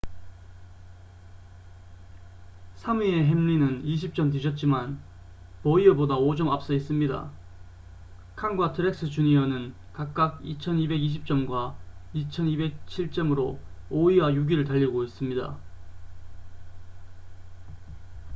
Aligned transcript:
3위의 2.77 3.23
햄린은 3.25 3.83
20점 3.83 4.31
뒤졌지만 4.31 4.99
보이어보다 5.61 6.15
5점 6.15 6.49
앞서 6.51 6.73
있습니다 6.73 7.31
칸과 8.35 8.73
트렉스 8.73 9.11
주니어는 9.11 9.75
각각 9.93 10.41
2,220점과 10.41 11.75
2,207점으로 12.15 13.59
5위와 13.91 14.33
6위를 14.33 14.65
달리고 14.65 15.03
있습니다 15.03 15.59